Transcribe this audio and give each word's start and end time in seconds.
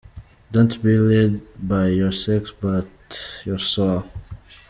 Don’t 0.51 0.81
be 0.81 0.97
lead 0.97 1.41
by 1.61 1.89
your 1.89 2.11
sex 2.11 2.49
but 2.59 2.87
your 3.45 3.59
soul. 3.59 4.03